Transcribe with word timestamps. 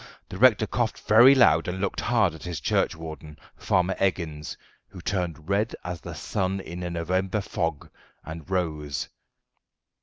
the 0.29 0.37
rector 0.39 0.65
coughed 0.65 0.97
very 1.01 1.35
loud 1.35 1.67
and 1.67 1.79
looked 1.79 2.01
hard 2.01 2.33
at 2.33 2.41
his 2.41 2.59
churchwarden, 2.59 3.37
Farmer 3.55 3.93
Eggins, 3.99 4.57
who 4.87 4.99
turned 4.99 5.47
red 5.47 5.75
as 5.83 6.01
the 6.01 6.15
sun 6.15 6.59
in 6.59 6.81
a 6.81 6.89
November 6.89 7.39
fog, 7.39 7.87
and 8.25 8.49
rose. 8.49 9.09